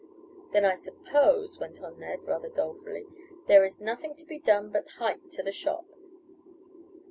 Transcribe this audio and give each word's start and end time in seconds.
"Then 0.51 0.65
I 0.65 0.73
suppose," 0.73 1.59
went 1.59 1.79
on 1.83 1.99
Ned, 1.99 2.23
rather 2.23 2.49
dolefully, 2.49 3.05
"there 3.45 3.63
is 3.63 3.79
nothing 3.79 4.15
to 4.15 4.25
be 4.25 4.39
done 4.39 4.71
but 4.71 4.89
'hike' 4.97 5.29
to 5.29 5.43
the 5.43 5.51
shop." 5.51 5.85